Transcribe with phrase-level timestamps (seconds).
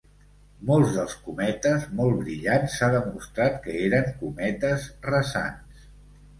[0.69, 5.89] Molts dels cometes molt brillants s'ha demostrat que eren cometes rasants.